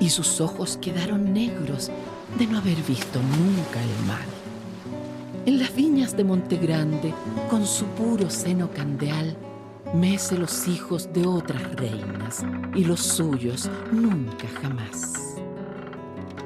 [0.00, 1.90] y sus ojos quedaron negros
[2.38, 4.24] de no haber visto nunca el mar.
[5.46, 7.14] En las viñas de Montegrande,
[7.48, 9.36] con su puro seno candeal,
[9.94, 15.36] mece los hijos de otras reinas y los suyos nunca jamás.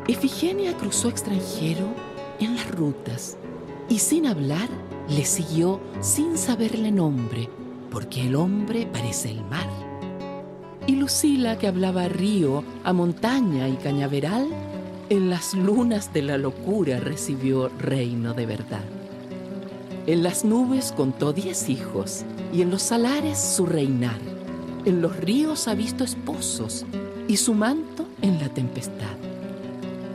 [0.06, 1.86] Efigenia cruzó extranjero
[2.40, 3.38] en las rutas
[3.88, 4.68] y sin hablar
[5.08, 7.48] le siguió sin saberle nombre,
[7.94, 9.68] porque el hombre parece el mar.
[10.88, 14.48] Y Lucila, que hablaba río, a montaña y cañaveral,
[15.10, 18.82] en las lunas de la locura recibió reino de verdad.
[20.08, 24.18] En las nubes contó diez hijos y en los salares su reinar.
[24.84, 26.84] En los ríos ha visto esposos
[27.28, 29.16] y su manto en la tempestad.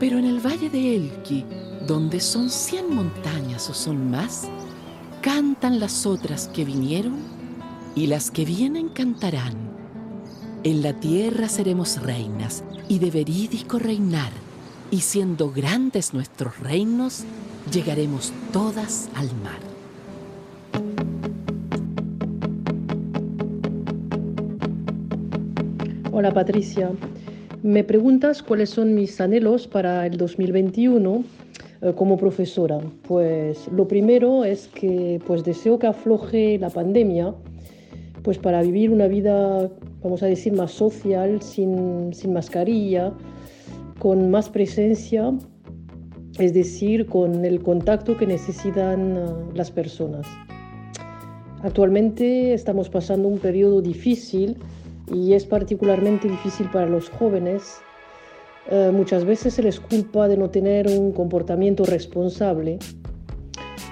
[0.01, 1.45] Pero en el valle de Elqui,
[1.87, 4.49] donde son cien montañas o son más,
[5.21, 7.38] cantan las otras que vinieron
[7.95, 9.53] y las que vienen cantarán.
[10.63, 14.31] En la tierra seremos reinas y de verídico reinar,
[14.91, 17.23] y siendo grandes nuestros reinos,
[17.71, 19.59] llegaremos todas al mar.
[26.11, 26.91] Hola Patricia,
[27.63, 31.23] me preguntas cuáles son mis anhelos para el 2021
[31.81, 32.79] eh, como profesora.
[33.07, 37.33] Pues lo primero es que pues deseo que afloje la pandemia
[38.23, 39.69] pues para vivir una vida,
[40.03, 43.13] vamos a decir, más social, sin, sin mascarilla,
[43.99, 45.33] con más presencia,
[46.37, 50.25] es decir, con el contacto que necesitan eh, las personas.
[51.61, 54.57] Actualmente estamos pasando un periodo difícil
[55.13, 57.81] y es particularmente difícil para los jóvenes.
[58.71, 62.79] Eh, muchas veces se les culpa de no tener un comportamiento responsable.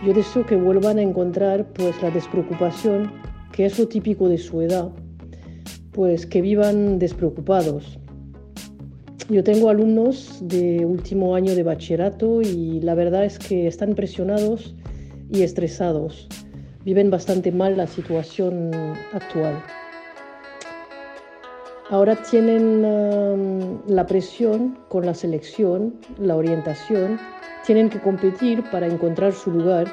[0.06, 3.12] Yo deseo que vuelvan a encontrar pues la despreocupación,
[3.58, 4.92] que es lo típico de su edad,
[5.92, 7.98] pues que vivan despreocupados.
[9.30, 14.76] Yo tengo alumnos de último año de bachillerato y la verdad es que están presionados
[15.32, 16.28] y estresados.
[16.86, 18.70] Viven bastante mal la situación
[19.12, 19.60] actual.
[21.90, 27.20] Ahora tienen la presión con la selección, la orientación,
[27.66, 29.88] tienen que competir para encontrar su lugar.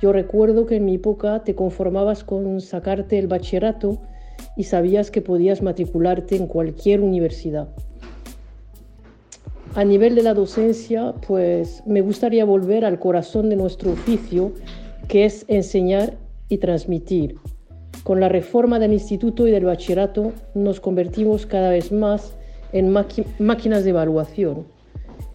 [0.00, 3.98] Yo recuerdo que en mi época te conformabas con sacarte el bachillerato
[4.56, 7.68] y sabías que podías matricularte en cualquier universidad.
[9.74, 14.52] A nivel de la docencia, pues me gustaría volver al corazón de nuestro oficio,
[15.08, 16.14] que es enseñar
[16.48, 17.36] y transmitir.
[18.04, 22.34] Con la reforma del instituto y del bachillerato nos convertimos cada vez más
[22.72, 22.90] en
[23.38, 24.66] máquinas de evaluación.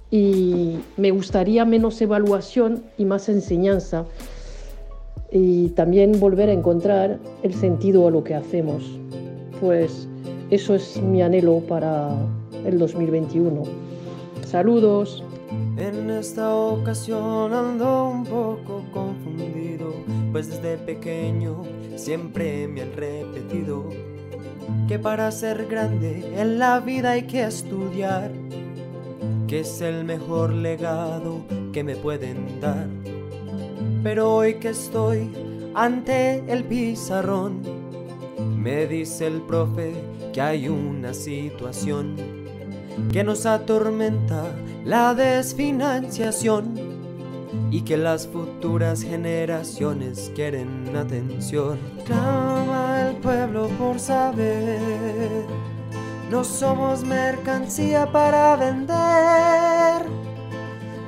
[0.10, 4.06] Y me gustaría menos evaluación y más enseñanza
[5.34, 9.00] y también volver a encontrar el sentido a lo que hacemos.
[9.60, 10.08] Pues
[10.52, 12.16] eso es mi anhelo para
[12.66, 13.64] el 2021.
[14.46, 15.24] Saludos.
[15.78, 19.92] En esta ocasión ando un poco confundido,
[20.32, 21.64] pues desde pequeño
[21.96, 23.86] siempre me han repetido
[24.88, 28.32] que para ser grande en la vida hay que estudiar,
[29.48, 31.40] que es el mejor legado
[31.72, 32.88] que me pueden dar.
[34.04, 35.32] Pero hoy que estoy
[35.74, 37.62] ante el pizarrón,
[38.58, 39.94] me dice el profe
[40.34, 42.16] que hay una situación
[43.12, 46.74] que nos atormenta la desfinanciación
[47.72, 51.80] y que las futuras generaciones quieren atención.
[52.06, 55.46] Clama el pueblo por saber,
[56.30, 60.06] no somos mercancía para vender,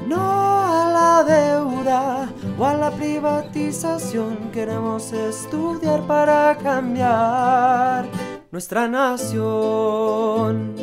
[0.08, 8.06] no a la deuda o a la privatización, queremos estudiar para cambiar
[8.52, 10.74] nuestra nación.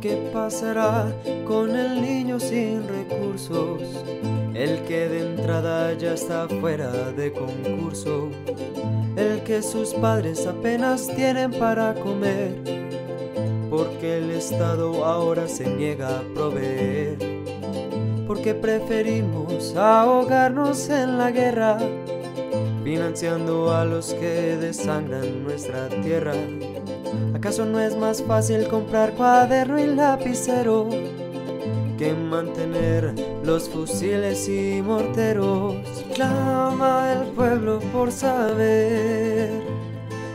[0.00, 1.12] ¿Qué pasará
[1.46, 3.82] con el niño sin recursos?
[4.54, 8.30] El que de entrada ya está fuera de concurso.
[9.48, 12.54] Que sus padres apenas tienen para comer.
[13.70, 17.16] Porque el Estado ahora se niega a proveer.
[18.26, 21.78] Porque preferimos ahogarnos en la guerra.
[22.84, 26.34] Financiando a los que desangran nuestra tierra.
[27.34, 30.90] ¿Acaso no es más fácil comprar cuaderno y lapicero
[31.96, 35.97] que mantener los fusiles y morteros?
[36.18, 39.62] Clama el pueblo por saber.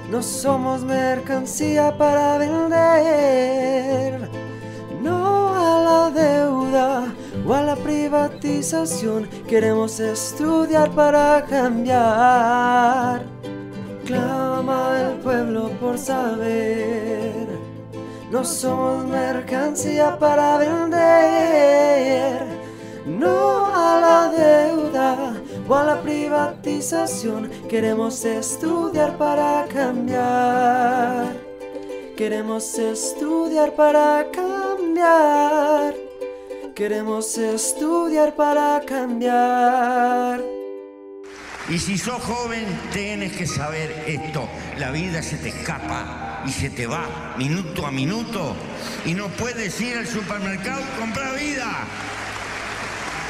[0.10, 4.30] No somos mercancía para vender.
[5.02, 7.14] No a la deuda
[7.46, 9.28] o a la privatización.
[9.46, 13.26] Queremos estudiar para cambiar.
[14.06, 17.46] Clama el pueblo por saber.
[18.32, 22.42] No somos mercancía para vender.
[23.06, 27.50] No a la deuda o a la privatización.
[27.70, 31.36] Queremos estudiar para cambiar.
[32.18, 35.94] Queremos estudiar para cambiar.
[36.76, 40.42] Queremos estudiar para cambiar.
[41.70, 44.48] Y si sos joven, tienes que saber esto.
[44.78, 48.56] La vida se te escapa y se te va minuto a minuto.
[49.06, 51.88] Y no puedes ir al supermercado y comprar vida.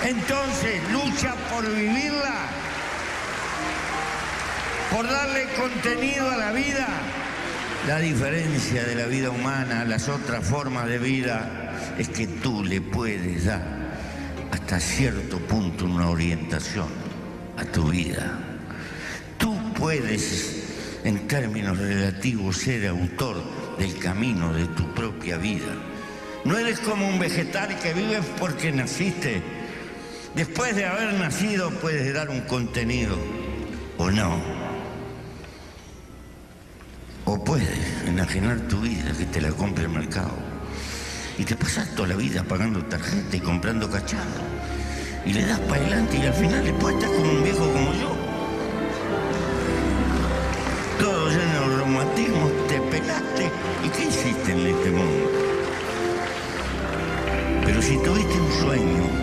[0.04, 2.48] Entonces, lucha por vivirla.
[4.92, 6.88] Por darle contenido a la vida.
[7.88, 12.64] La diferencia de la vida humana a las otras formas de vida es que tú
[12.64, 13.62] le puedes dar
[14.52, 16.88] hasta cierto punto una orientación
[17.58, 18.40] a tu vida.
[19.38, 23.44] Tú puedes, en términos relativos, ser autor
[23.78, 25.74] del camino de tu propia vida.
[26.46, 29.63] No eres como un vegetal que vives porque naciste.
[30.36, 33.18] Después de haber nacido puedes dar un contenido
[33.98, 34.42] o no.
[37.26, 40.34] O puedes enajenar tu vida que te la compre el mercado.
[41.38, 44.54] Y te pasas toda la vida pagando tarjeta y comprando cacharro
[45.26, 48.10] y le das para adelante y al final después estás como un viejo como yo.
[51.00, 53.52] Todo lleno de reumatismo, te pelaste
[53.86, 55.32] y ¿qué hiciste en este mundo?
[57.66, 59.23] Pero si tuviste un sueño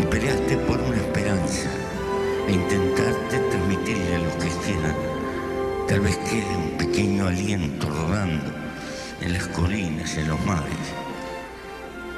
[0.00, 1.68] y peleaste por una esperanza
[2.48, 4.96] e intentaste transmitirle a los que quieran,
[5.88, 8.50] tal vez quede un pequeño aliento rodando
[9.20, 10.86] en las colinas, en los mares.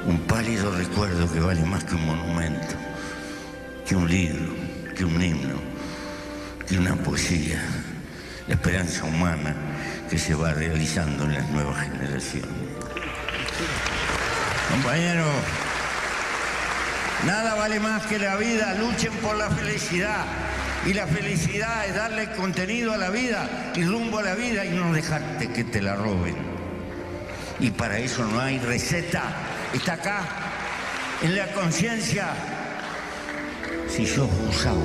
[0.07, 2.75] Un pálido recuerdo que vale más que un monumento,
[3.85, 4.53] que un libro,
[4.95, 5.59] que un himno,
[6.67, 7.61] que una poesía,
[8.47, 9.55] la esperanza humana
[10.09, 12.49] que se va realizando en las nuevas generaciones.
[14.71, 15.35] Compañeros,
[17.25, 20.25] nada vale más que la vida, luchen por la felicidad.
[20.85, 24.71] Y la felicidad es darle contenido a la vida y rumbo a la vida y
[24.71, 26.35] no dejarte que te la roben.
[27.59, 29.23] Y para eso no hay receta
[29.73, 30.21] está acá,
[31.21, 32.27] en la conciencia,
[33.87, 34.83] si sos usado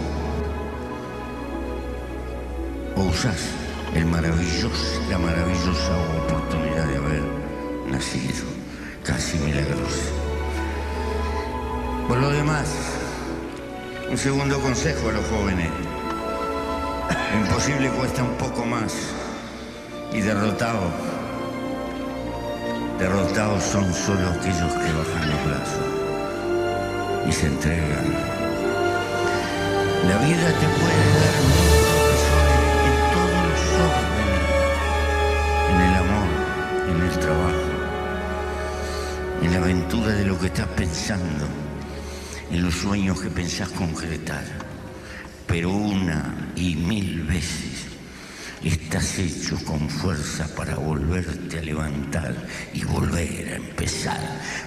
[2.97, 3.51] o usás
[3.95, 7.23] el maravilloso, la maravillosa oportunidad de haber
[7.87, 8.45] nacido,
[9.05, 10.28] casi milagrosa.
[12.09, 12.67] Por lo demás,
[14.11, 15.69] un segundo consejo a los jóvenes.
[17.33, 18.95] Lo imposible cuesta un poco más.
[20.15, 20.81] Y derrotado,
[22.99, 25.85] derrotados son solo aquellos que bajan los brazos
[27.29, 28.07] y se entregan.
[30.09, 32.21] La vida te puede dar profesores
[32.89, 34.45] en todos los órdenes,
[35.69, 36.31] en el amor,
[36.89, 37.69] en el trabajo,
[39.43, 41.45] en la aventura de lo que estás pensando,
[42.51, 44.45] en los sueños que pensás concretar.
[45.47, 47.87] Pero una y mil veces
[48.63, 52.35] estás hecho con fuerza para volverte a levantar
[52.73, 54.21] y volver a empezar.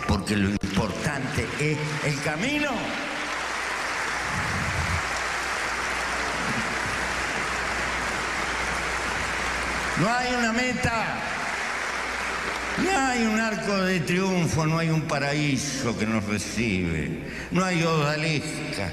[0.07, 2.71] Porque lo importante es el camino.
[9.99, 11.30] No hay una meta.
[12.83, 17.23] No hay un arco de triunfo, no hay un paraíso que nos recibe.
[17.51, 18.91] No hay odaliscas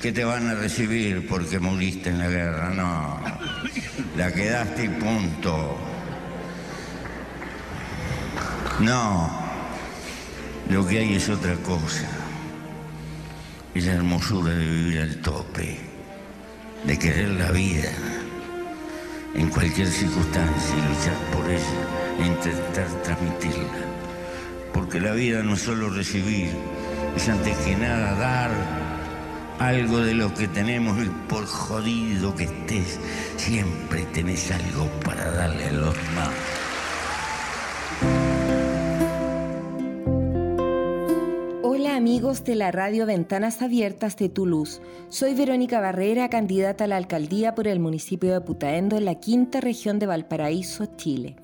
[0.00, 2.70] que te van a recibir porque muriste en la guerra.
[2.70, 3.20] No.
[4.16, 5.76] La quedaste y punto.
[8.80, 9.48] No.
[10.70, 12.08] Lo que hay es otra cosa.
[13.74, 15.78] Es la hermosura de vivir al tope,
[16.84, 17.90] de querer la vida
[19.38, 21.62] en cualquier circunstancia y luchar por ella
[22.18, 23.78] e intentar transmitirla.
[24.72, 26.50] Porque la vida no es solo recibir,
[27.16, 28.50] es antes que nada dar
[29.60, 32.98] algo de lo que tenemos y por jodido que estés,
[33.36, 36.30] siempre tenés algo para darle a los demás.
[42.28, 44.82] De la radio Ventanas Abiertas de Toulouse.
[45.08, 49.62] Soy Verónica Barrera, candidata a la alcaldía por el municipio de Putaendo en la quinta
[49.62, 51.36] región de Valparaíso, Chile.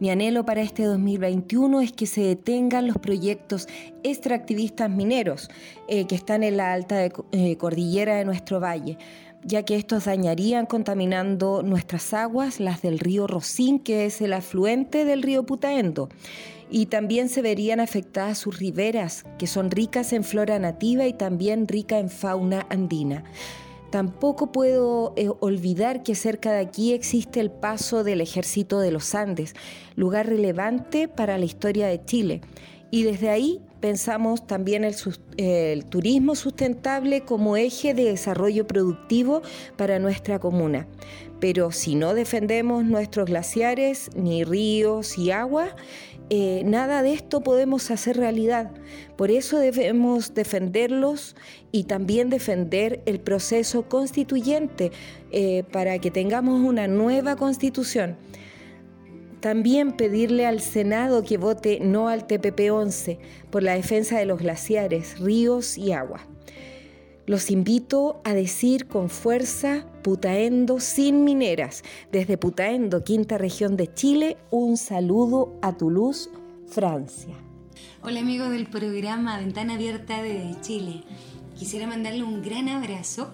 [0.00, 3.68] Mi anhelo para este 2021 es que se detengan los proyectos
[4.02, 5.48] extractivistas mineros
[5.86, 8.98] eh, que están en la alta eh, cordillera de nuestro valle
[9.44, 15.04] ya que estos dañarían contaminando nuestras aguas, las del río Rosín, que es el afluente
[15.04, 16.08] del río Putaendo.
[16.74, 21.68] Y también se verían afectadas sus riberas, que son ricas en flora nativa y también
[21.68, 23.24] rica en fauna andina.
[23.90, 29.14] Tampoco puedo eh, olvidar que cerca de aquí existe el paso del Ejército de los
[29.14, 29.54] Andes,
[29.96, 32.40] lugar relevante para la historia de Chile.
[32.90, 34.94] Y desde ahí pensamos también el,
[35.36, 39.42] el turismo sustentable como eje de desarrollo productivo
[39.76, 40.86] para nuestra comuna.
[41.38, 45.74] Pero si no defendemos nuestros glaciares, ni ríos y agua,
[46.30, 48.70] eh, nada de esto podemos hacer realidad.
[49.16, 51.36] Por eso debemos defenderlos
[51.72, 54.92] y también defender el proceso constituyente
[55.30, 58.16] eh, para que tengamos una nueva constitución.
[59.40, 63.18] También pedirle al Senado que vote no al TPP-11
[63.50, 66.26] por la defensa de los glaciares, ríos y agua.
[67.26, 71.84] Los invito a decir con fuerza Putaendo sin mineras.
[72.10, 76.28] Desde Putaendo, quinta región de Chile, un saludo a Toulouse,
[76.66, 77.36] Francia.
[78.02, 81.04] Hola amigos del programa Ventana Abierta de Chile.
[81.56, 83.32] Quisiera mandarle un gran abrazo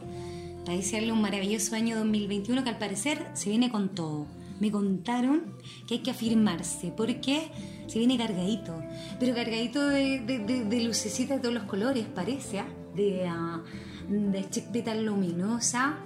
[0.66, 4.26] para desearle un maravilloso año 2021 que al parecer se viene con todo.
[4.60, 5.54] Me contaron
[5.86, 7.50] que hay que afirmarse porque
[7.86, 8.74] se viene cargadito,
[9.18, 12.66] pero cargadito de, de, de- de lucecitas de todos los colores, parece, ¿ah?
[12.94, 13.62] de, ah,
[14.10, 15.98] de luminosa,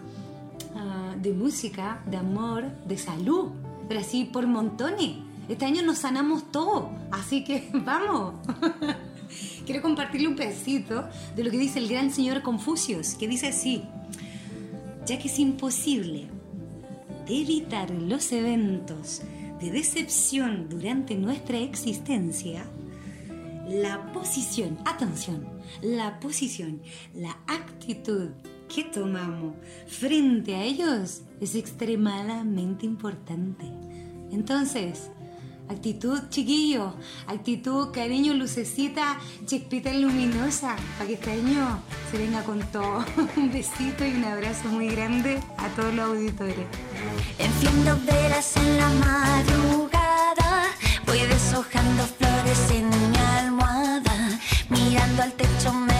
[0.74, 3.50] ah, de música, de amor, de salud,
[3.88, 5.16] pero así por montones.
[5.48, 8.34] Este año nos sanamos todo, así que vamos.
[9.66, 13.82] Quiero compartirle un pedacito de lo que dice el gran señor Confucius, que dice así,
[15.06, 16.28] ya que es imposible
[17.26, 19.22] evitar los eventos
[19.60, 22.64] de decepción durante nuestra existencia,
[23.68, 25.48] la posición, atención,
[25.80, 26.82] la posición,
[27.14, 28.30] la actitud
[28.74, 29.54] que tomamos
[29.86, 33.66] frente a ellos es extremadamente importante.
[34.30, 35.10] Entonces,
[35.68, 36.94] actitud chiquillo,
[37.26, 43.04] actitud cariño, lucecita, chispita luminosa, para que este año se venga con todo.
[43.36, 46.66] Un besito y un abrazo muy grande a todos los auditores.
[47.38, 50.68] Enciendo velas en la madrugada,
[51.04, 55.91] voy deshojando flores en mi almohada, mirando al techo me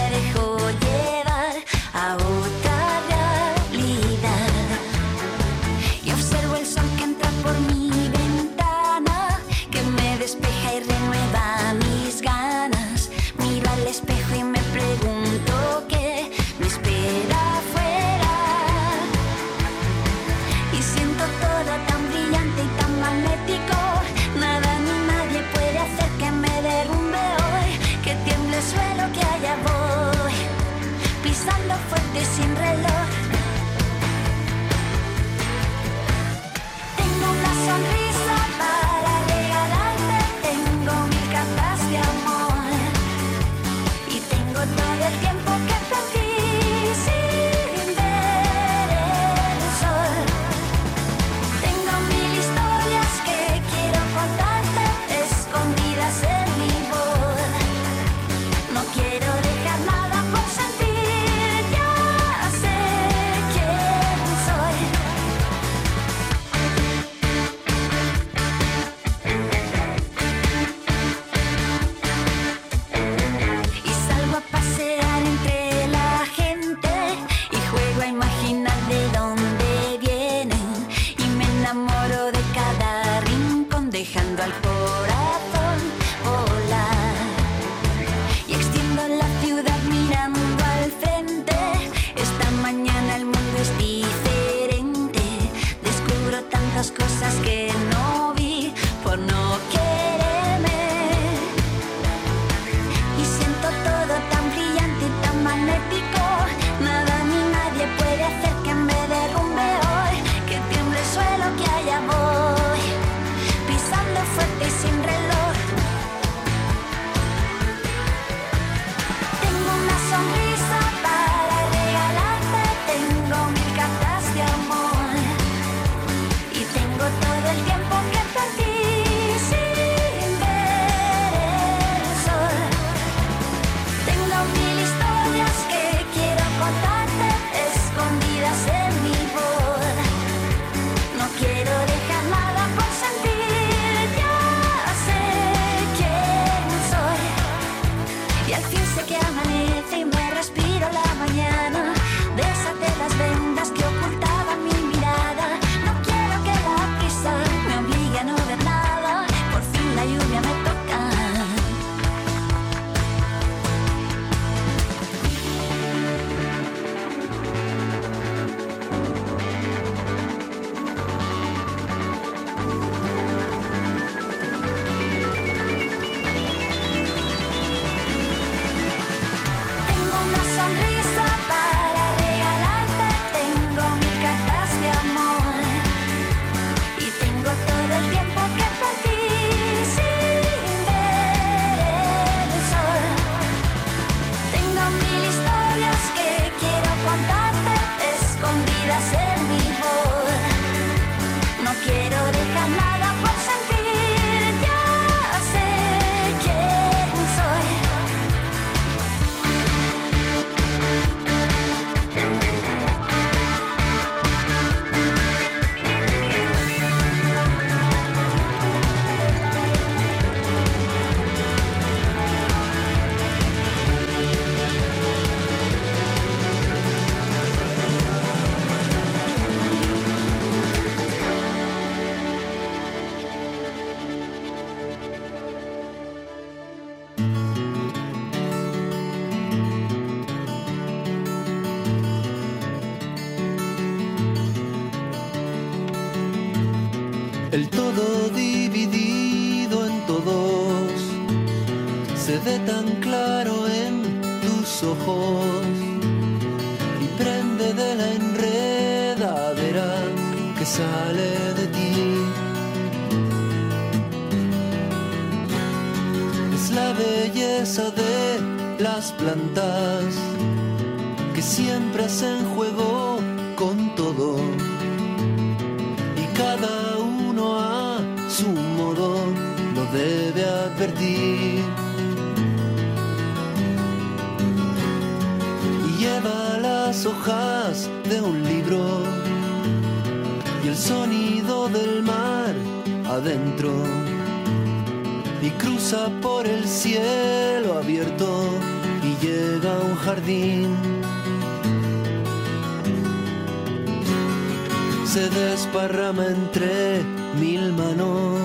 [305.13, 307.03] Se desparrama entre
[307.39, 308.39] mil manos,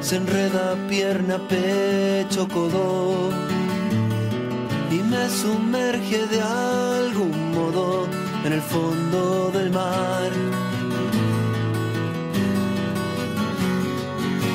[0.00, 3.30] se enreda pierna, pecho, codo
[4.88, 8.06] y me sumerge de algún modo
[8.44, 10.30] en el fondo del mar.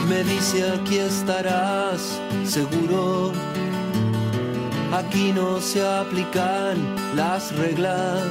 [0.08, 3.34] Me dice aquí estarás seguro,
[4.94, 6.78] aquí no se aplican
[7.18, 8.24] las reglas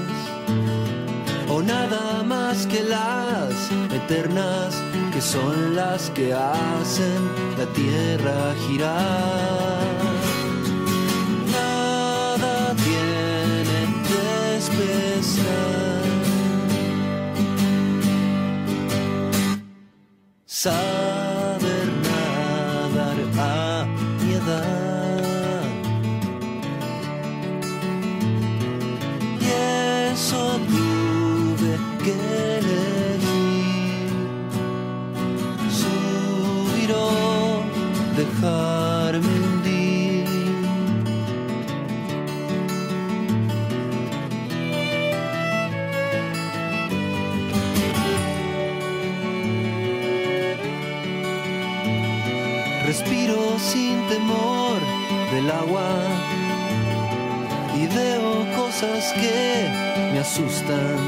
[1.50, 3.52] o nada más que las
[3.92, 4.80] eternas
[5.12, 7.28] que son las que hacen
[7.58, 9.96] la tierra girar.
[11.50, 15.70] Nada tiene de especial.
[55.40, 55.88] Del agua
[57.74, 59.68] y veo cosas que
[60.12, 60.98] me asustan,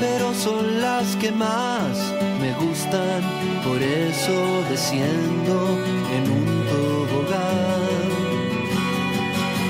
[0.00, 3.22] pero son las que más me gustan,
[3.64, 5.78] por eso desciendo
[6.16, 8.08] en un tobogán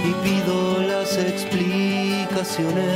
[0.09, 2.87] y pido las explicaciones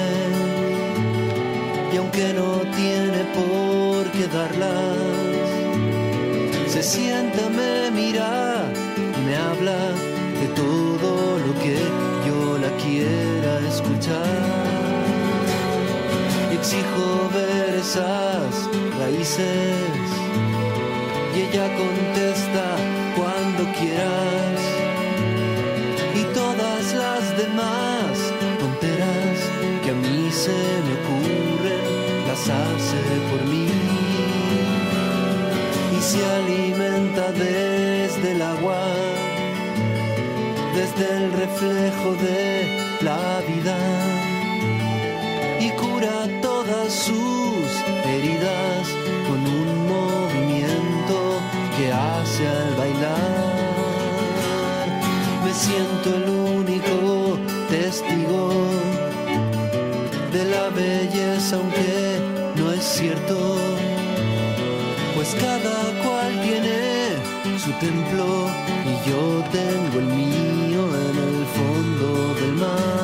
[1.93, 4.97] y aunque no tiene por qué darlas,
[6.69, 8.86] se sienta, me mira
[9.27, 9.81] me habla
[10.41, 11.77] de todo lo que
[12.27, 14.39] yo la quiera escuchar.
[16.53, 18.53] Exijo ver esas
[19.01, 20.07] raíces
[21.35, 22.67] y ella contesta
[23.17, 24.61] cuando quieras.
[26.21, 28.13] Y todas las demás
[28.61, 29.37] tonteras
[29.83, 31.85] que a mí se me ocurren
[32.29, 33.67] las hace por mí
[35.97, 38.79] y se alimenta desde el agua,
[40.77, 43.79] desde el reflejo de la vida
[45.59, 47.67] y cura todas sus
[48.05, 48.83] heridas
[49.27, 51.19] con un movimiento
[51.77, 53.55] que hace al bailar.
[55.45, 56.29] Me siento el
[56.61, 57.39] único
[57.71, 58.51] testigo
[60.31, 62.21] de la belleza, aunque
[62.55, 63.57] no es cierto
[65.15, 68.27] pues cada cual tiene su templo
[68.85, 72.96] y yo tengo el mío en el fondo del mar.